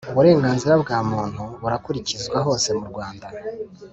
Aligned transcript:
Uburenganzira 0.11 0.73
bwa 0.83 0.97
Muntu 1.09 1.43
burakurikizwa 1.61 2.37
hose 2.45 2.69
mu 2.77 2.85
Rwanda 2.91 3.27